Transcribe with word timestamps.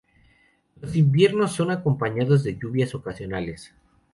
Los 0.81 0.95
inviernos 0.95 1.51
son 1.53 1.69
acompañados 1.69 2.43
de 2.43 2.57
lluvias 2.57 2.95
ocasionales. 2.95 3.71